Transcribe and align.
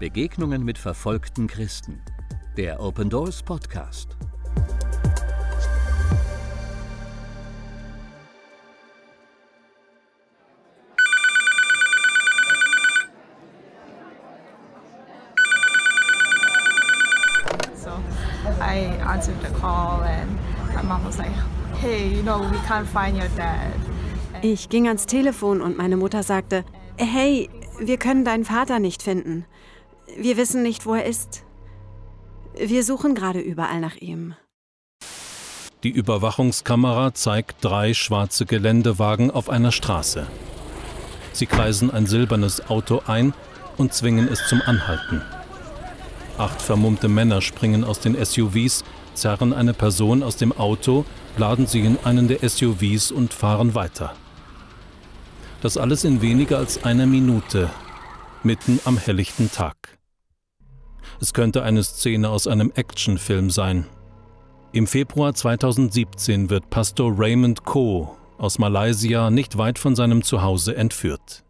Begegnungen 0.00 0.64
mit 0.64 0.78
verfolgten 0.78 1.46
Christen. 1.46 2.00
Der 2.56 2.80
Open 2.80 3.10
Doors 3.10 3.42
Podcast. 3.42 4.16
So 17.76 17.90
I 18.58 18.96
answered 19.06 19.36
the 19.42 19.52
call 19.60 20.02
and 20.04 20.30
my 20.74 20.82
mom 20.82 21.04
was 21.04 21.18
like, 21.18 21.28
hey, 21.78 22.08
you 22.08 22.22
know, 22.22 22.38
we 22.38 22.56
can't 22.66 22.86
find 22.86 23.18
your 23.18 23.28
dad. 23.36 23.74
Ich 24.40 24.70
ging 24.70 24.88
ans 24.88 25.04
Telefon 25.04 25.60
und 25.60 25.76
meine 25.76 25.98
Mutter 25.98 26.22
sagte, 26.22 26.64
hey, 26.96 27.50
wir 27.78 27.98
können 27.98 28.24
deinen 28.24 28.46
Vater 28.46 28.78
nicht 28.78 29.02
finden. 29.02 29.44
Wir 30.16 30.36
wissen 30.36 30.62
nicht, 30.62 30.86
wo 30.86 30.94
er 30.94 31.04
ist. 31.04 31.44
Wir 32.54 32.84
suchen 32.84 33.14
gerade 33.14 33.40
überall 33.40 33.80
nach 33.80 33.96
ihm. 33.96 34.34
Die 35.82 35.90
Überwachungskamera 35.90 37.14
zeigt 37.14 37.64
drei 37.64 37.94
schwarze 37.94 38.44
Geländewagen 38.44 39.30
auf 39.30 39.48
einer 39.48 39.72
Straße. 39.72 40.26
Sie 41.32 41.46
kreisen 41.46 41.90
ein 41.90 42.06
silbernes 42.06 42.68
Auto 42.68 43.02
ein 43.06 43.32
und 43.78 43.94
zwingen 43.94 44.28
es 44.28 44.46
zum 44.46 44.60
Anhalten. 44.60 45.22
Acht 46.36 46.60
vermummte 46.60 47.08
Männer 47.08 47.40
springen 47.40 47.84
aus 47.84 48.00
den 48.00 48.22
SUVs, 48.22 48.84
zerren 49.14 49.52
eine 49.52 49.72
Person 49.72 50.22
aus 50.22 50.36
dem 50.36 50.52
Auto, 50.52 51.04
laden 51.36 51.66
sie 51.66 51.80
in 51.80 51.98
einen 52.04 52.28
der 52.28 52.46
SUVs 52.46 53.10
und 53.10 53.32
fahren 53.32 53.74
weiter. 53.74 54.14
Das 55.62 55.76
alles 55.76 56.04
in 56.04 56.20
weniger 56.20 56.58
als 56.58 56.84
einer 56.84 57.06
Minute, 57.06 57.70
mitten 58.42 58.80
am 58.84 58.98
helllichten 58.98 59.50
Tag. 59.50 59.99
Es 61.20 61.32
könnte 61.32 61.62
eine 61.62 61.82
Szene 61.82 62.28
aus 62.28 62.46
einem 62.46 62.72
Actionfilm 62.74 63.50
sein. 63.50 63.86
Im 64.72 64.86
Februar 64.86 65.34
2017 65.34 66.48
wird 66.50 66.70
Pastor 66.70 67.12
Raymond 67.16 67.64
Ko 67.64 68.16
aus 68.38 68.58
Malaysia 68.58 69.30
nicht 69.30 69.58
weit 69.58 69.78
von 69.78 69.96
seinem 69.96 70.22
Zuhause 70.22 70.76
entführt. 70.76 71.44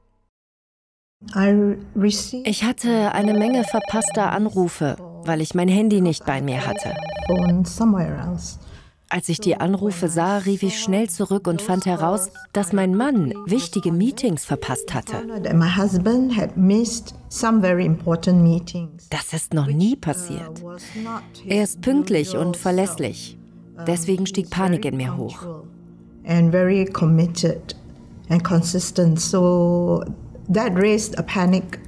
Ich 2.44 2.64
hatte 2.64 3.12
eine 3.12 3.34
Menge 3.34 3.64
verpasster 3.64 4.32
Anrufe, 4.32 4.96
weil 5.24 5.42
ich 5.42 5.54
mein 5.54 5.68
Handy 5.68 6.00
nicht 6.00 6.24
bei 6.24 6.40
mir 6.40 6.66
hatte. 6.66 6.94
Als 9.12 9.28
ich 9.28 9.40
die 9.40 9.56
Anrufe 9.56 10.08
sah, 10.08 10.38
rief 10.38 10.62
ich 10.62 10.78
schnell 10.78 11.10
zurück 11.10 11.48
und 11.48 11.60
fand 11.60 11.84
heraus, 11.84 12.30
dass 12.52 12.72
mein 12.72 12.94
Mann 12.94 13.34
wichtige 13.44 13.90
Meetings 13.90 14.44
verpasst 14.44 14.94
hatte. 14.94 15.16
Das 19.10 19.32
ist 19.32 19.52
noch 19.52 19.66
nie 19.66 19.96
passiert. 19.96 20.64
Er 21.44 21.64
ist 21.64 21.80
pünktlich 21.80 22.36
und 22.36 22.56
verlässlich. 22.56 23.36
Deswegen 23.84 24.26
stieg 24.26 24.48
Panik 24.48 24.84
in 24.84 24.96
mir 24.96 25.16
hoch. 25.16 25.44
And 26.24 26.52
very 26.52 26.84
committed 26.84 27.74
and 28.28 28.44
consistent. 28.44 29.18
So 29.18 30.04
that 30.52 30.76
raised 30.76 31.18
a 31.18 31.22
panic 31.22 31.80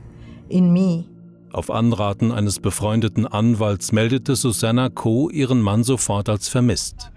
in 0.48 0.73
me. 0.73 1.05
Auf 1.53 1.70
Anraten 1.70 2.33
eines 2.33 2.59
befreundeten 2.59 3.27
Anwalts 3.27 3.93
meldete 3.93 4.34
Susanna 4.34 4.89
Co. 4.89 5.28
ihren 5.28 5.61
Mann 5.61 5.84
sofort 5.84 6.28
als 6.31 6.48
vermisst. 6.48 7.11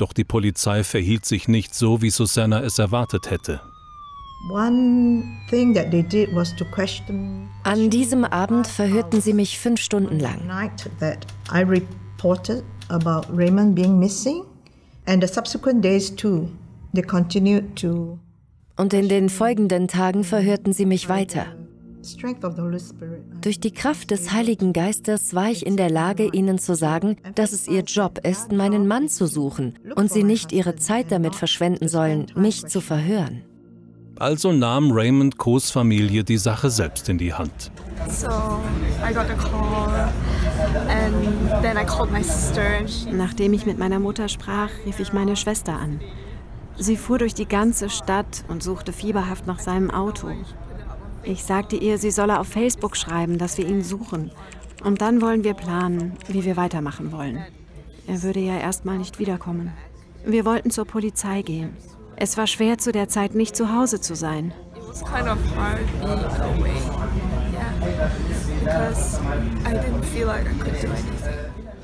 Doch 0.00 0.14
die 0.14 0.24
Polizei 0.24 0.82
verhielt 0.82 1.26
sich 1.26 1.46
nicht 1.46 1.74
so, 1.74 2.00
wie 2.00 2.08
Susanna 2.08 2.62
es 2.62 2.78
erwartet 2.78 3.28
hätte. 3.28 3.60
An 7.64 7.90
diesem 7.90 8.24
Abend 8.24 8.66
verhörten 8.66 9.20
sie 9.20 9.34
mich 9.34 9.58
fünf 9.58 9.78
Stunden 9.78 10.18
lang. 10.18 10.46
Und 18.78 18.94
in 18.94 19.08
den 19.10 19.28
folgenden 19.28 19.86
Tagen 19.86 20.24
verhörten 20.24 20.72
sie 20.72 20.86
mich 20.86 21.10
weiter. 21.10 21.44
Durch 23.42 23.60
die 23.60 23.72
Kraft 23.72 24.10
des 24.10 24.32
Heiligen 24.32 24.72
Geistes 24.72 25.34
war 25.34 25.50
ich 25.50 25.66
in 25.66 25.76
der 25.76 25.90
Lage, 25.90 26.28
ihnen 26.32 26.58
zu 26.58 26.74
sagen, 26.74 27.16
dass 27.34 27.52
es 27.52 27.68
ihr 27.68 27.82
Job 27.82 28.20
ist, 28.24 28.52
meinen 28.52 28.86
Mann 28.86 29.08
zu 29.08 29.26
suchen 29.26 29.78
und 29.96 30.10
sie 30.10 30.24
nicht 30.24 30.52
ihre 30.52 30.76
Zeit 30.76 31.12
damit 31.12 31.34
verschwenden 31.34 31.88
sollen, 31.88 32.26
mich 32.34 32.66
zu 32.66 32.80
verhören. 32.80 33.42
Also 34.18 34.52
nahm 34.52 34.92
Raymond 34.92 35.38
Coes 35.38 35.70
Familie 35.70 36.24
die 36.24 36.36
Sache 36.36 36.70
selbst 36.70 37.08
in 37.08 37.18
die 37.18 37.32
Hand. 37.32 37.72
Nachdem 43.12 43.52
ich 43.52 43.66
mit 43.66 43.78
meiner 43.78 43.98
Mutter 43.98 44.28
sprach, 44.28 44.70
rief 44.84 45.00
ich 45.00 45.12
meine 45.12 45.36
Schwester 45.36 45.72
an. 45.72 46.00
Sie 46.78 46.96
fuhr 46.96 47.18
durch 47.18 47.34
die 47.34 47.48
ganze 47.48 47.90
Stadt 47.90 48.44
und 48.48 48.62
suchte 48.62 48.92
fieberhaft 48.92 49.46
nach 49.46 49.58
seinem 49.58 49.90
Auto. 49.90 50.28
Ich 51.22 51.44
sagte 51.44 51.76
ihr, 51.76 51.98
sie 51.98 52.10
solle 52.10 52.38
auf 52.38 52.48
Facebook 52.48 52.96
schreiben, 52.96 53.38
dass 53.38 53.58
wir 53.58 53.68
ihn 53.68 53.82
suchen. 53.82 54.30
Und 54.82 55.02
dann 55.02 55.20
wollen 55.20 55.44
wir 55.44 55.54
planen, 55.54 56.16
wie 56.28 56.44
wir 56.44 56.56
weitermachen 56.56 57.12
wollen. 57.12 57.44
Er 58.06 58.22
würde 58.22 58.40
ja 58.40 58.58
erstmal 58.58 58.98
nicht 58.98 59.18
wiederkommen. 59.18 59.72
Wir 60.24 60.44
wollten 60.44 60.70
zur 60.70 60.86
Polizei 60.86 61.42
gehen. 61.42 61.76
Es 62.16 62.36
war 62.36 62.46
schwer 62.46 62.78
zu 62.78 62.92
der 62.92 63.08
Zeit 63.08 63.34
nicht 63.34 63.56
zu 63.56 63.74
Hause 63.74 64.00
zu 64.00 64.14
sein. 64.14 64.52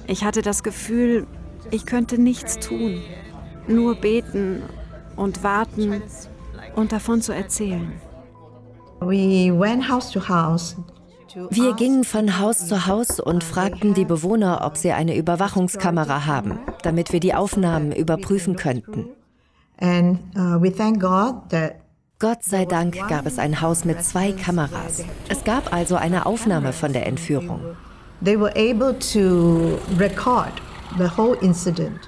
Ich 0.07 0.25
hatte 0.25 0.43
das 0.43 0.63
Gefühl, 0.63 1.27
ich 1.71 1.87
könnte 1.87 2.21
nichts 2.21 2.59
tun, 2.59 3.03
nur 3.67 3.95
beten 3.95 4.63
und 5.17 5.43
warten 5.43 6.03
und 6.75 6.93
davon 6.93 7.23
zu 7.23 7.33
erzählen. 7.33 7.93
Wir 11.51 11.75
gingen 11.75 12.05
von 12.05 12.39
Haus 12.39 12.67
zu 12.67 12.87
Haus 12.87 13.21
und 13.21 13.45
fragten 13.45 13.93
die 13.95 14.05
Bewohner, 14.05 14.63
ob 14.65 14.77
sie 14.77 14.93
eine 14.93 15.17
Überwachungskamera 15.17 16.25
haben, 16.25 16.59
damit 16.83 17.13
wir 17.13 17.21
die 17.21 17.35
Aufnahmen 17.35 17.93
überprüfen 17.93 18.57
könnten. 18.57 19.07
Uh, 19.83 20.61
Gott 22.19 22.43
sei 22.43 22.65
Dank 22.65 22.97
gab 23.09 23.27
es 23.27 23.39
ein 23.39 23.61
Haus 23.61 23.85
mit 23.85 24.03
zwei 24.03 24.33
Kameras. 24.33 25.05
Es 25.29 25.45
gab 25.45 25.75
also 25.75 25.97
eine 25.97 26.25
Aufnahme 26.25 26.73
von 26.73 26.95
der 26.95 27.07
Entführung. 27.07 27.61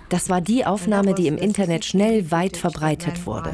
Das 0.09 0.31
war 0.31 0.41
die 0.41 0.65
Aufnahme, 0.65 1.13
die 1.13 1.27
im 1.27 1.37
Internet 1.37 1.85
schnell 1.85 2.31
weit 2.31 2.57
verbreitet 2.57 3.27
wurde. 3.27 3.51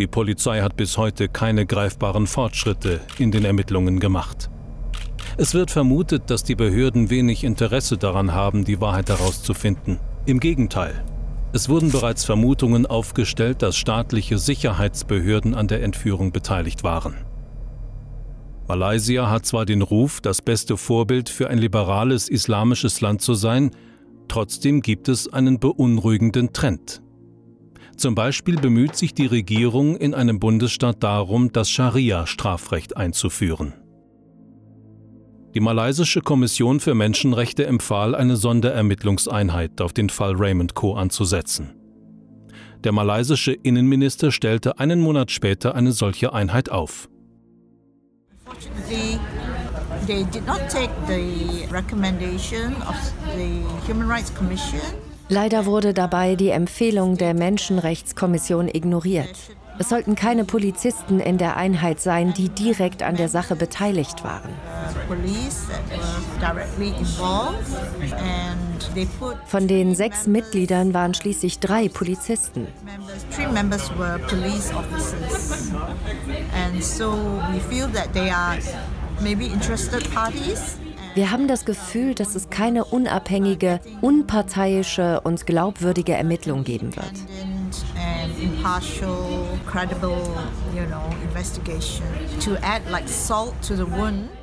Die 0.00 0.06
Polizei 0.06 0.62
hat 0.62 0.76
bis 0.76 0.96
heute 0.96 1.28
keine 1.28 1.66
greifbaren 1.66 2.26
Fortschritte 2.26 3.02
in 3.18 3.30
den 3.30 3.44
Ermittlungen 3.44 4.00
gemacht. 4.00 4.48
Es 5.36 5.52
wird 5.52 5.70
vermutet, 5.70 6.30
dass 6.30 6.42
die 6.42 6.54
Behörden 6.54 7.10
wenig 7.10 7.44
Interesse 7.44 7.98
daran 7.98 8.32
haben, 8.32 8.64
die 8.64 8.80
Wahrheit 8.80 9.10
herauszufinden. 9.10 9.98
Im 10.24 10.40
Gegenteil. 10.40 11.04
Es 11.52 11.68
wurden 11.68 11.92
bereits 11.92 12.24
Vermutungen 12.24 12.86
aufgestellt, 12.86 13.60
dass 13.60 13.76
staatliche 13.76 14.38
Sicherheitsbehörden 14.38 15.52
an 15.52 15.68
der 15.68 15.82
Entführung 15.82 16.32
beteiligt 16.32 16.82
waren. 16.82 17.16
Malaysia 18.68 19.28
hat 19.28 19.44
zwar 19.44 19.66
den 19.66 19.82
Ruf, 19.82 20.22
das 20.22 20.40
beste 20.40 20.78
Vorbild 20.78 21.28
für 21.28 21.50
ein 21.50 21.58
liberales 21.58 22.30
islamisches 22.30 23.02
Land 23.02 23.20
zu 23.20 23.34
sein, 23.34 23.72
trotzdem 24.28 24.80
gibt 24.80 25.10
es 25.10 25.30
einen 25.30 25.58
beunruhigenden 25.58 26.54
Trend. 26.54 27.02
Zum 28.00 28.14
Beispiel 28.14 28.56
bemüht 28.56 28.96
sich 28.96 29.12
die 29.12 29.26
Regierung 29.26 29.94
in 29.94 30.14
einem 30.14 30.40
Bundesstaat 30.40 31.02
darum, 31.02 31.52
das 31.52 31.68
Scharia-Strafrecht 31.68 32.96
einzuführen. 32.96 33.74
Die 35.54 35.60
malaysische 35.60 36.22
Kommission 36.22 36.80
für 36.80 36.94
Menschenrechte 36.94 37.66
empfahl, 37.66 38.14
eine 38.14 38.38
Sonderermittlungseinheit 38.38 39.82
auf 39.82 39.92
den 39.92 40.08
Fall 40.08 40.34
Raymond 40.34 40.74
Co. 40.74 40.94
anzusetzen. 40.94 41.74
Der 42.84 42.92
malaysische 42.92 43.52
Innenminister 43.52 44.32
stellte 44.32 44.78
einen 44.78 45.02
Monat 45.02 45.30
später 45.30 45.74
eine 45.74 45.92
solche 45.92 46.32
Einheit 46.32 46.70
auf. 46.70 47.10
They 50.06 50.24
did 50.32 50.46
not 50.46 50.62
take 50.70 50.90
the 51.06 51.66
recommendation 51.70 52.72
of 52.76 52.96
the 53.36 53.62
Human 53.86 54.08
Rights 54.08 54.34
Commission 54.34 54.80
Leider 55.32 55.64
wurde 55.64 55.94
dabei 55.94 56.34
die 56.34 56.48
Empfehlung 56.48 57.16
der 57.16 57.34
Menschenrechtskommission 57.34 58.66
ignoriert. 58.66 59.30
Es 59.78 59.88
sollten 59.88 60.16
keine 60.16 60.44
Polizisten 60.44 61.20
in 61.20 61.38
der 61.38 61.56
Einheit 61.56 62.00
sein, 62.00 62.34
die 62.34 62.48
direkt 62.48 63.04
an 63.04 63.14
der 63.14 63.28
Sache 63.28 63.54
beteiligt 63.54 64.24
waren. 64.24 64.50
Von 69.46 69.68
den 69.68 69.94
sechs 69.94 70.26
Mitgliedern 70.26 70.92
waren 70.94 71.14
schließlich 71.14 71.60
drei 71.60 71.88
Polizisten. 71.88 72.66
Wir 81.14 81.30
haben 81.32 81.48
das 81.48 81.64
Gefühl, 81.64 82.14
dass 82.14 82.34
es 82.36 82.50
keine 82.50 82.84
unabhängige, 82.84 83.80
unparteiische 84.00 85.20
und 85.22 85.44
glaubwürdige 85.44 86.12
Ermittlung 86.12 86.62
geben 86.62 86.94
wird. 86.94 87.12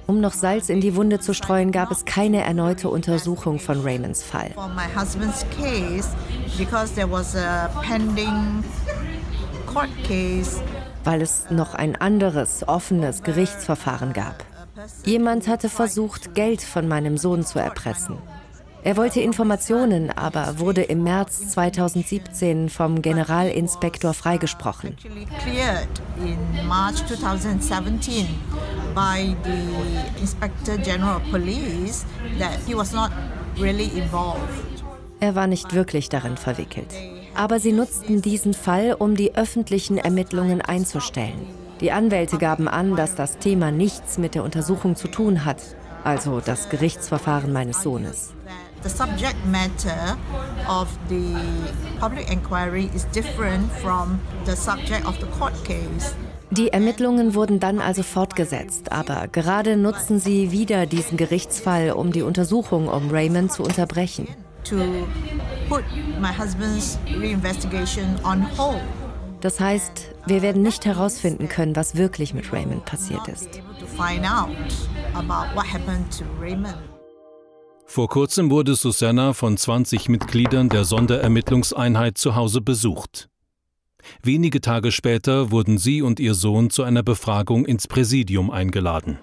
Um 0.08 0.22
noch 0.22 0.34
Salz 0.34 0.70
in 0.70 0.82
die 0.82 0.96
Wunde 0.96 1.20
zu 1.20 1.34
streuen, 1.34 1.72
gab 1.72 1.92
es 1.92 2.06
keine 2.06 2.44
erneute 2.44 2.90
Untersuchung 2.90 3.60
von 3.60 3.82
Raymonds 3.82 4.24
Fall. 4.24 4.52
Weil 11.04 11.22
es 11.22 11.50
noch 11.50 11.74
ein 11.76 11.96
anderes 11.96 12.68
offenes 12.68 13.24
Gerichtsverfahren 13.24 14.14
gab. 14.14 14.44
Jemand 15.06 15.48
hatte 15.48 15.70
versucht, 15.70 16.36
Geld 16.36 16.62
von 16.62 16.88
meinem 16.88 17.18
Sohn 17.18 17.46
zu 17.46 17.60
erpressen. 17.60 18.18
Er 18.84 18.96
wollte 18.96 19.20
Informationen, 19.20 20.12
aber 20.12 20.60
wurde 20.60 20.82
im 20.84 21.04
März 21.04 21.50
2017 21.50 22.70
vom 22.70 23.02
Generalinspektor 23.02 24.14
freigesprochen. 24.14 24.96
Er 35.20 35.36
war 35.36 35.48
nicht 35.48 35.74
wirklich 35.74 36.10
darin 36.10 36.38
verwickelt. 36.38 36.94
Aber 37.36 37.60
sie 37.60 37.74
nutzten 37.74 38.22
diesen 38.22 38.54
Fall, 38.54 38.96
um 38.98 39.16
die 39.16 39.36
öffentlichen 39.36 39.98
Ermittlungen 39.98 40.62
einzustellen. 40.62 41.67
Die 41.80 41.92
Anwälte 41.92 42.38
gaben 42.38 42.68
an, 42.68 42.96
dass 42.96 43.14
das 43.16 43.38
Thema 43.38 43.72
nichts 43.72 44.18
mit 44.18 44.34
der 44.34 44.44
Untersuchung 44.44 44.96
zu 44.96 45.08
tun 45.08 45.46
hat, 45.46 45.62
also 46.04 46.42
das 46.44 46.70
Gerichtsverfahren 46.70 47.54
meines 47.54 47.84
Sohnes. 47.84 48.34
The 48.84 48.90
subject 48.90 49.36
matter 49.46 50.18
of 50.68 50.88
the 51.10 51.36
public 52.00 52.32
inquiry 52.32 52.90
is 52.96 53.06
different 53.08 53.72
from 53.82 54.20
the 54.46 54.56
subject 54.56 55.06
of 55.06 55.16
the 55.20 55.28
court 55.38 55.54
case. 55.66 56.16
Die 56.50 56.70
Ermittlungen 56.70 57.36
wurden 57.36 57.60
dann 57.60 57.80
also 57.80 58.04
fortgesetzt, 58.04 58.92
aber 58.92 59.28
gerade 59.28 59.76
nutzen 59.76 60.20
sie 60.20 60.52
wieder 60.52 60.86
diesen 60.86 61.18
Gerichtsfall, 61.18 61.92
um 61.92 62.12
die 62.12 62.22
Untersuchung 62.22 62.88
um 62.88 63.12
Raymond 63.12 63.52
zu 63.52 63.64
unterbrechen. 63.64 64.28
To 64.64 64.78
put 65.70 65.84
my 66.20 66.30
husband's 66.30 66.98
reinvestigation 67.20 68.16
on 68.24 68.46
hold. 68.58 68.82
Das 69.42 69.60
heißt, 69.60 70.16
wir 70.26 70.42
werden 70.42 70.64
nicht 70.64 70.86
herausfinden 70.86 71.48
können, 71.48 71.76
was 71.76 71.96
wirklich 71.96 72.34
mit 72.34 72.52
Raymond 72.52 72.86
passiert 72.86 73.28
ist. 73.28 73.62
Vor 77.86 78.10
kurzem 78.10 78.50
wurde 78.50 78.76
Susanna 78.76 79.34
von 79.34 79.56
20 79.56 80.10
Mitgliedern 80.10 80.70
der 80.70 80.84
Sonderermittlungseinheit 80.84 82.18
zu 82.18 82.36
Hause 82.36 82.62
besucht. 82.62 83.30
Wenige 84.24 84.62
Tage 84.62 84.92
später 84.92 85.52
wurden 85.52 85.78
sie 85.78 86.02
und 86.02 86.20
ihr 86.20 86.34
Sohn 86.34 86.70
zu 86.70 86.84
einer 86.84 87.04
Befragung 87.04 87.66
ins 87.66 87.88
Präsidium 87.88 88.52
eingeladen. 88.52 89.20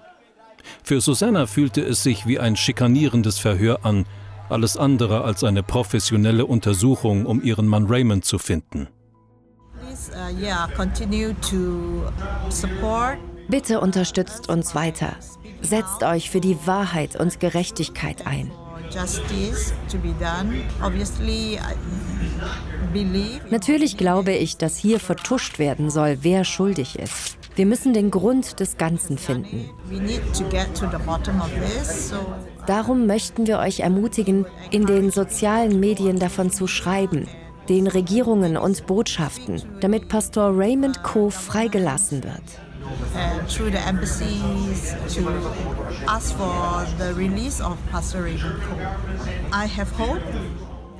Für 0.83 1.01
Susanna 1.01 1.45
fühlte 1.45 1.81
es 1.81 2.03
sich 2.03 2.25
wie 2.25 2.39
ein 2.39 2.55
schikanierendes 2.55 3.37
Verhör 3.37 3.85
an, 3.85 4.05
alles 4.49 4.77
andere 4.77 5.23
als 5.23 5.43
eine 5.43 5.63
professionelle 5.63 6.45
Untersuchung, 6.45 7.25
um 7.25 7.41
ihren 7.41 7.67
Mann 7.67 7.85
Raymond 7.87 8.25
zu 8.25 8.37
finden. 8.37 8.87
Uh, 9.95 10.35
Bitte 13.47 13.79
unterstützt 13.79 14.49
uns 14.49 14.75
weiter. 14.75 15.15
Setzt 15.61 16.03
euch 16.03 16.29
für 16.29 16.41
die 16.41 16.57
Wahrheit 16.65 17.15
und 17.15 17.39
Gerechtigkeit 17.39 18.27
ein. 18.27 18.51
Natürlich 23.49 23.97
glaube 23.97 24.31
ich, 24.33 24.57
dass 24.57 24.77
hier 24.77 24.99
vertuscht 24.99 25.59
werden 25.59 25.89
soll, 25.89 26.17
wer 26.21 26.43
schuldig 26.43 26.99
ist. 26.99 27.37
Wir 27.55 27.65
müssen 27.65 27.93
den 27.93 28.11
Grund 28.11 28.59
des 28.59 28.77
Ganzen 28.77 29.17
finden. 29.17 29.69
Darum 32.67 33.05
möchten 33.07 33.47
wir 33.47 33.59
euch 33.59 33.79
ermutigen, 33.79 34.45
in 34.71 34.85
den 34.85 35.09
sozialen 35.09 35.79
Medien 35.79 36.19
davon 36.19 36.51
zu 36.51 36.67
schreiben, 36.67 37.27
den 37.69 37.87
Regierungen 37.87 38.57
und 38.57 38.85
Botschaften, 38.87 39.61
damit 39.81 40.07
Pastor 40.07 40.51
Raymond 40.55 41.03
Co. 41.03 41.29
freigelassen 41.29 42.23
wird. 42.23 42.43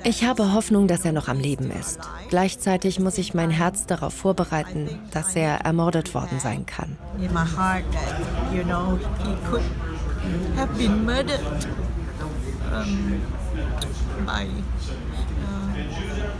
Ich 0.04 0.24
habe 0.24 0.52
Hoffnung, 0.52 0.86
dass 0.86 1.04
er 1.04 1.12
noch 1.12 1.28
am 1.28 1.40
Leben 1.40 1.70
ist. 1.70 1.98
Gleichzeitig 2.28 3.00
muss 3.00 3.18
ich 3.18 3.34
mein 3.34 3.50
Herz 3.50 3.86
darauf 3.86 4.14
vorbereiten, 4.14 4.88
dass 5.10 5.34
er 5.34 5.62
ermordet 5.62 6.14
worden 6.14 6.38
sein 6.38 6.64
kann. 6.64 6.96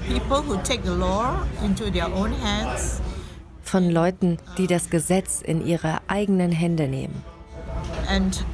In 0.08 0.14
my 0.28 0.40
heart 0.40 0.64
that, 0.64 0.84
you 0.84 0.96
know, 0.96 1.44
he 1.60 1.74
could 1.74 1.96
have 1.96 2.12
been 2.12 2.30
murdered 2.30 2.72
um, 2.72 3.00
by 3.00 3.16
von 3.66 3.90
Leuten, 3.90 4.38
die 4.58 4.68
das 4.68 4.90
Gesetz 4.90 5.42
in 5.42 5.66
ihre 5.66 5.98
eigenen 6.06 6.52
Hände 6.52 6.86
nehmen. 6.86 7.24
And 8.08 8.44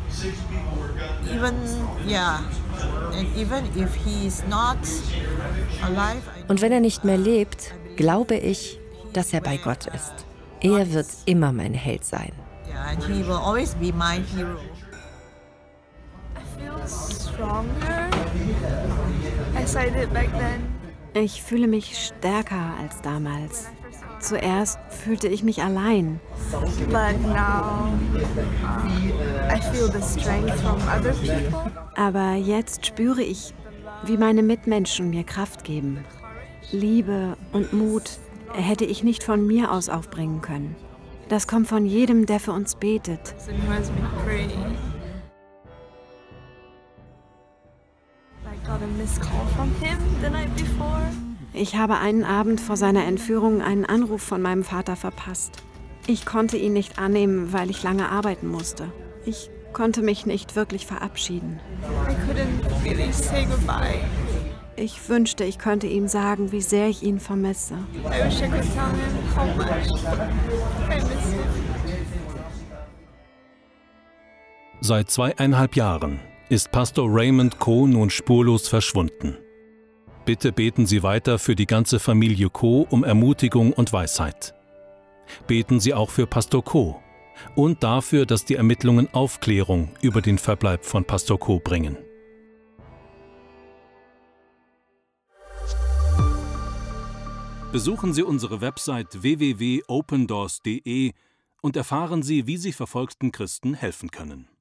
even, 1.31 1.55
yeah, 2.09 2.41
and 3.15 3.29
even 3.37 3.65
if 3.77 3.95
he 3.95 4.27
is 4.27 4.43
not 4.49 4.79
alive, 5.83 6.23
Und 6.49 6.63
wenn 6.63 6.73
er 6.73 6.81
nicht 6.81 7.05
mehr 7.05 7.19
lebt, 7.19 7.75
glaube 7.97 8.37
ich, 8.37 8.79
dass 9.13 9.33
er 9.35 9.43
bei 9.43 9.59
Gott 9.59 9.87
ist. 9.87 10.15
Er 10.61 10.91
wird 10.93 11.09
immer 11.27 11.53
mein 11.53 11.75
Held 11.75 12.05
sein. 12.05 12.33
Yeah, 12.67 12.91
and 12.91 13.05
he 13.05 13.23
will 13.27 13.37
always 13.37 13.75
be 13.75 13.93
my 13.93 14.23
hero. 14.35 14.57
I 16.35 16.59
feel 16.59 16.87
stronger 16.89 18.09
as 19.55 19.77
I 19.77 19.91
did 19.91 20.11
back 20.15 20.31
then. 20.33 20.72
Ich 21.15 21.43
fühle 21.43 21.67
mich 21.67 21.99
stärker 21.99 22.75
als 22.81 23.03
damals. 23.03 23.69
Zuerst 24.19 24.79
fühlte 24.89 25.29
ich 25.29 25.43
mich 25.43 25.63
allein. 25.63 26.21
Aber 31.97 32.35
jetzt 32.35 32.87
spüre 32.87 33.23
ich, 33.23 33.53
wie 34.05 34.17
meine 34.17 34.43
Mitmenschen 34.43 35.11
mir 35.11 35.25
Kraft 35.25 35.65
geben. 35.65 36.05
Liebe 36.71 37.37
und 37.53 37.73
Mut 37.73 38.19
hätte 38.55 38.85
ich 38.85 39.03
nicht 39.03 39.23
von 39.23 39.47
mir 39.47 39.73
aus 39.73 39.89
aufbringen 39.89 40.41
können. 40.41 40.77
Das 41.29 41.47
kommt 41.47 41.69
von 41.69 41.85
jedem, 41.85 42.27
der 42.27 42.41
für 42.41 42.53
uns 42.53 42.75
betet. 42.75 43.35
Ich 51.55 51.77
habe 51.77 51.99
einen 51.99 52.25
Abend 52.25 52.61
vor 52.61 52.77
seiner 52.77 53.05
Entführung 53.05 53.61
einen 53.61 53.85
Anruf 53.85 54.23
von 54.23 54.41
meinem 54.41 54.65
Vater 54.65 54.97
verpasst. 54.97 55.63
Ich 56.07 56.25
konnte 56.25 56.57
ihn 56.57 56.73
nicht 56.73 56.99
annehmen, 56.99 57.53
weil 57.53 57.71
ich 57.71 57.83
lange 57.83 58.09
arbeiten 58.09 58.49
musste. 58.49 58.91
Ich 59.27 59.51
konnte 59.73 60.03
mich 60.03 60.27
nicht 60.27 60.57
wirklich 60.57 60.87
verabschieden. 60.87 61.61
Ich 64.77 65.09
wünschte, 65.09 65.45
ich 65.45 65.59
könnte 65.59 65.87
ihm 65.87 66.09
sagen, 66.09 66.53
wie 66.53 66.63
sehr 66.63 66.89
ich 66.89 67.03
ihn 67.03 67.21
vermisse. 67.21 67.77
Seit 74.81 75.11
zweieinhalb 75.11 75.77
Jahren 75.77 76.19
ist 76.49 76.73
Pastor 76.73 77.07
Raymond 77.09 77.59
Co. 77.59 77.87
nun 77.87 78.11
spurlos 78.11 78.69
verschwunden. 78.69 79.37
Bitte 80.25 80.53
beten 80.53 80.87
Sie 80.87 81.03
weiter 81.03 81.41
für 81.41 81.57
die 81.57 81.67
ganze 81.67 81.99
Familie 81.99 82.49
Co. 82.49 82.87
um 82.89 83.03
Ermutigung 83.03 83.73
und 83.73 83.93
Weisheit. 83.93 84.55
Beten 85.49 85.81
Sie 85.81 85.95
auch 85.95 86.11
für 86.11 86.27
Pastor 86.27 86.63
Co. 86.63 87.03
und 87.57 87.83
dafür, 87.83 88.25
dass 88.25 88.45
die 88.45 88.55
Ermittlungen 88.55 89.13
Aufklärung 89.13 89.89
über 90.01 90.23
den 90.23 90.39
Verbleib 90.39 90.85
von 90.85 91.05
Pastor 91.05 91.41
Co. 91.41 91.59
bringen. 91.59 91.97
Besuchen 97.73 98.13
Sie 98.13 98.23
unsere 98.23 98.61
Website 98.61 99.23
www.opendoors.de 99.23 101.13
und 101.63 101.77
erfahren 101.77 102.23
Sie, 102.23 102.47
wie 102.47 102.59
Sie 102.59 102.73
verfolgten 102.73 103.33
Christen 103.33 103.75
helfen 103.75 104.13
können. 104.13 104.52